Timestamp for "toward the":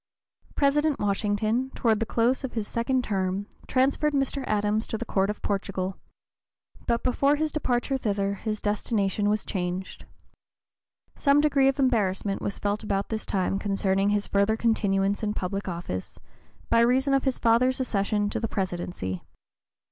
1.75-2.07